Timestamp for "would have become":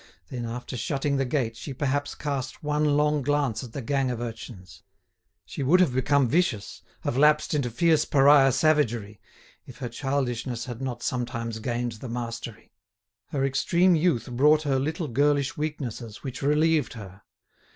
5.61-6.27